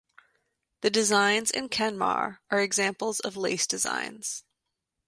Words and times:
The 0.81 0.89
designs 0.89 1.51
in 1.51 1.69
Kenmare 1.69 2.39
are 2.49 2.59
examples 2.59 3.19
of 3.19 3.37
lace 3.37 3.67
designs. 3.67 4.43